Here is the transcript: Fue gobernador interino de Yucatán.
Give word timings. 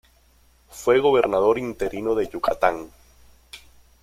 Fue 0.71 0.97
gobernador 0.99 1.59
interino 1.59 2.15
de 2.15 2.27
Yucatán. 2.27 2.89